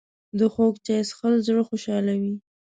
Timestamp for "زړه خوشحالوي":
1.47-2.33